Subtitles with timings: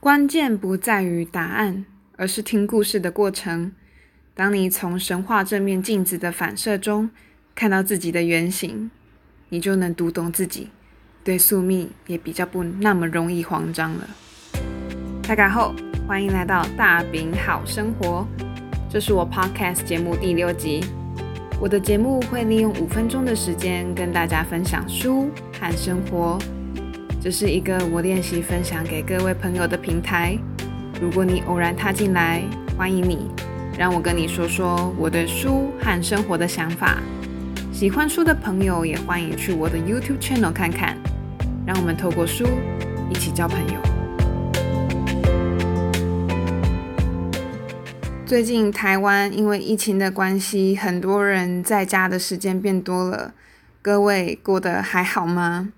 [0.00, 1.84] 关键不在于答案，
[2.16, 3.72] 而是听故事的过程。
[4.32, 7.10] 当你从神话这面镜子的反射中
[7.56, 8.92] 看到自己的原型，
[9.48, 10.68] 你就能读懂自己，
[11.24, 14.08] 对宿命也比较不那么容易慌张了。
[15.24, 15.74] 大家好，
[16.06, 18.24] 欢迎来到大饼好生活，
[18.88, 20.84] 这是我 Podcast 节目第六集。
[21.60, 25.28] 我的节目会利用五分钟的时间跟大家分享书
[25.58, 26.38] 和生活。
[27.20, 30.38] 这是一个我练习分享给各位朋友的平台。
[31.00, 32.44] 如果你偶然踏进来，
[32.76, 33.28] 欢迎你，
[33.76, 36.98] 让我跟你说说我的书和生活的想法。
[37.72, 40.96] 喜欢书的朋友也欢迎去我的 YouTube channel 看看，
[41.66, 42.46] 让我们透过书
[43.10, 43.80] 一起交朋友。
[48.24, 53.34] 最近台湾因为疫情的关系，很多人在家的时间变多了，
[53.82, 55.72] 各位过得还好吗？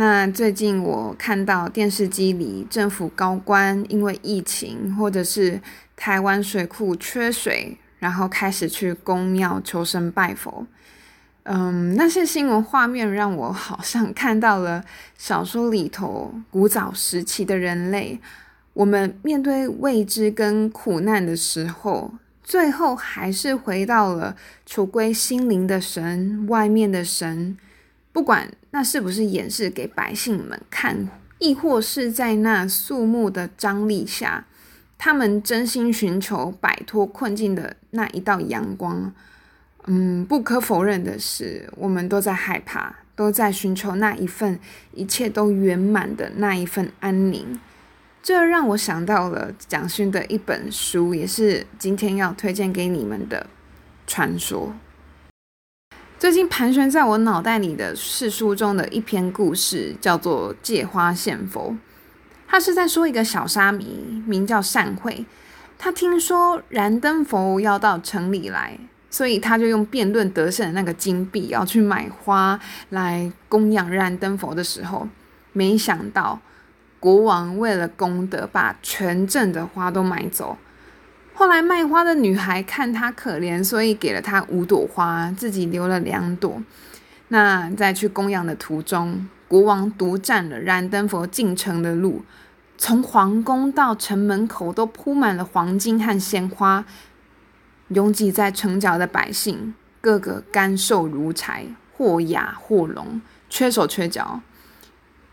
[0.00, 5.60] 那最近我看到电视机里政府高官因为疫情，或者是
[5.94, 10.66] 台湾水库缺水，然后开始去公庙求神拜佛。
[11.42, 14.82] 嗯，那些新闻画面让我好像看到了
[15.18, 18.18] 小说里头古早时期的人类。
[18.72, 27.58] 我们面对未知跟苦难的时候，最后还是回到了求归心灵的神，外面的神。
[28.12, 31.08] 不管那是不是演示给百姓们看，
[31.38, 34.46] 亦或是在那肃穆的张力下，
[34.98, 39.12] 他们真心寻求摆脱困境的那一道阳光。
[39.86, 44.58] 嗯，不可否认的是，我们都在害怕，都在寻求那一份
[44.92, 47.58] 一切都圆满的那一份安宁。
[48.22, 53.46] 这让我想到了蒋勋的一本书，也是今天要推荐给你们的
[54.06, 54.74] 传说。
[56.20, 61.70] 最近盘旋在我脑袋里的是书中的一篇故事，叫做《借花献佛》。
[62.46, 65.24] 他是在说一个小沙弥，名叫善慧。
[65.78, 75.08] 他听说燃灯佛要到城里来，所以他就用辩论得胜的那个金币要去买花来供养燃灯佛的时候，
[75.54, 76.38] 没想到
[76.98, 80.58] 国王为了功德，把全镇的花都买走。
[81.40, 86.62] 后来卖花的女孩看他可怜，所以给了他五朵花，自己留了两朵。
[87.28, 92.24] 那在去供养的途中，国王独占了燃灯佛进城的路，
[92.76, 96.84] 从皇宫到城门口都铺满了黄金和鲜花。
[97.88, 99.72] 拥挤在城角的百姓，
[100.02, 101.64] 个个干瘦如柴，
[101.96, 104.42] 或哑或聋，缺手缺脚，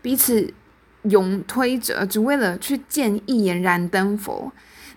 [0.00, 0.54] 彼此
[1.02, 4.50] 拥推着，只为了去见一眼燃灯佛。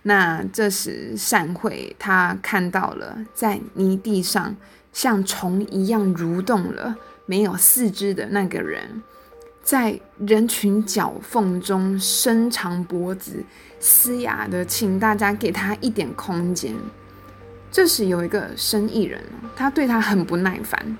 [0.03, 4.55] 那这时，善慧他看到了在泥地上
[4.91, 6.95] 像虫一样蠕动了、
[7.27, 9.03] 没有四肢的那个人，
[9.63, 13.43] 在人群脚缝中伸长脖子，
[13.79, 16.73] 嘶哑的请大家给他一点空间。
[17.71, 19.21] 这时，有一个生意人，
[19.55, 20.97] 他对他很不耐烦，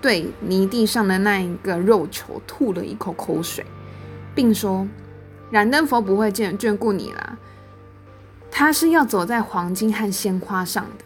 [0.00, 3.66] 对泥地上的那一个肉球吐了一口口水，
[4.32, 4.86] 并说
[5.50, 7.38] ：“燃灯佛不会眷眷顾你了。”
[8.56, 11.04] 他是要走在黄金和鲜花上的。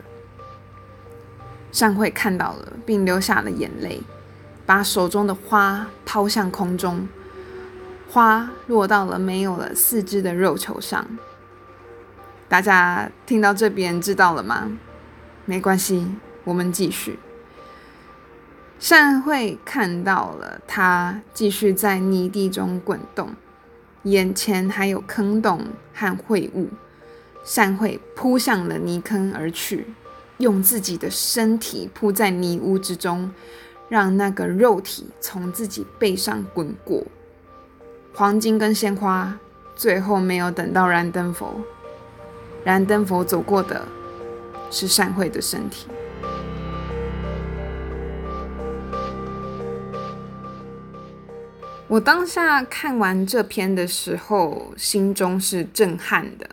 [1.72, 4.03] 善慧看到了，并流下了眼泪，
[4.66, 7.08] 把手中的花抛向空中，
[8.10, 11.06] 花落到了没有了四肢的肉球上。
[12.50, 14.70] 大家听到这边知道了吗？
[15.47, 16.06] 没关系，
[16.44, 17.19] 我们继续。
[18.78, 23.31] 善慧看到了，他继续在泥地中滚动，
[24.03, 26.69] 眼前还有坑洞和秽物。
[27.48, 29.86] 善慧扑向了泥坑而去，
[30.36, 33.32] 用自己的身体扑在泥污之中，
[33.88, 37.03] 让那个肉体从自己背上滚过。
[38.12, 39.34] 黄金跟鲜花
[39.75, 41.58] 最后没有等到燃灯佛，
[42.64, 43.88] 燃灯佛走过的
[44.70, 45.87] 是善慧的身体。
[51.87, 56.46] 我当下看完这篇的时候，心中是震撼的。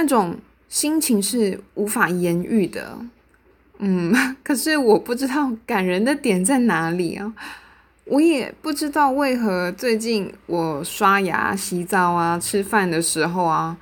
[0.00, 0.36] 那种
[0.68, 2.98] 心情是无法言喻的，
[3.80, 4.14] 嗯，
[4.44, 7.34] 可是我不知道感人的点在哪里啊！
[8.04, 13.76] 我也不知道为何最近我刷牙、洗澡啊、吃饭的时候啊，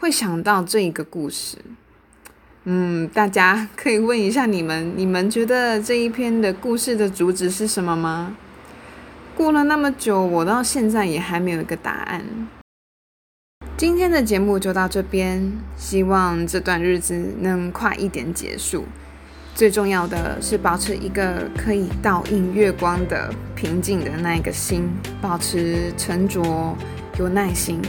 [0.00, 1.56] 会想到这一个故事。
[2.64, 8.36] 嗯，大家可以问一下你们，你们觉得这一篇的故事的主旨是什么吗？
[9.36, 12.24] 过了那么久，我到现在也还没有一个答案。
[13.80, 15.40] 今天的节目就到这边，
[15.74, 18.84] 希望这段日子能快一点结束。
[19.54, 24.86] 最重要的是保持一个可以倒映月光的平静的那一个心，
[25.22, 26.76] 保持沉着，
[27.18, 27.80] 有耐心。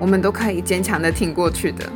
[0.00, 1.88] 我们都可以坚强的挺过去的。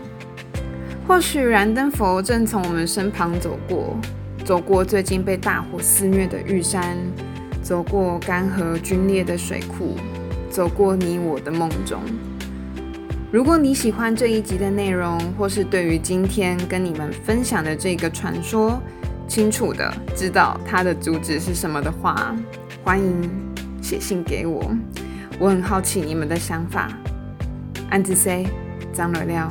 [1.05, 3.97] 或许燃灯佛正从我们身旁走过，
[4.45, 6.97] 走过最近被大火肆虐的玉山，
[7.65, 9.97] 走过干涸龟裂的水库，
[10.49, 12.01] 走过你我的梦中。
[13.33, 18.79] 如果你喜欢这一集的内容，或是对于今天跟你们分享的这个传说
[19.27, 22.37] 清楚的知道它的主旨是什么的话，
[22.85, 23.31] 欢迎
[23.81, 24.71] 写信给我，
[25.39, 26.93] 我很好奇你们的想法。
[27.89, 28.47] 安子 C，
[28.93, 29.51] 张了亮。